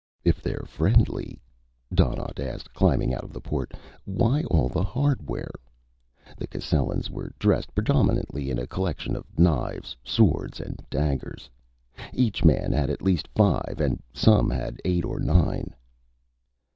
"If 0.23 0.41
they're 0.41 0.65
friendly," 0.65 1.43
Donnaught 1.93 2.39
asked, 2.39 2.73
climbing 2.73 3.13
out 3.13 3.23
of 3.23 3.31
the 3.33 3.39
port, 3.39 3.73
"why 4.03 4.41
all 4.45 4.67
the 4.67 4.81
hardware?" 4.81 5.51
The 6.37 6.47
Cascellans 6.47 7.11
were 7.11 7.33
dressed 7.37 7.75
predominantly 7.75 8.49
in 8.49 8.57
a 8.57 8.65
collection 8.65 9.15
of 9.15 9.27
knives, 9.37 9.95
swords 10.03 10.59
and 10.59 10.83
daggers. 10.89 11.51
Each 12.13 12.43
man 12.43 12.71
had 12.71 12.89
at 12.89 13.03
least 13.03 13.27
five, 13.35 13.75
and 13.77 14.01
some 14.11 14.49
had 14.49 14.81
eight 14.85 15.05
or 15.05 15.19
nine. 15.19 15.75